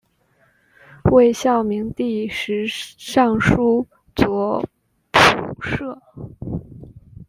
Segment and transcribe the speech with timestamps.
[1.11, 4.67] 魏孝明帝时尚书左
[5.11, 6.01] 仆射。